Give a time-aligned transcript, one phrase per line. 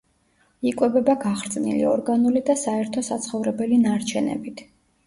[0.69, 4.71] იკვებება გახრწნილი ორგანული და საერთო საცხოვრებელი ნარჩენებით.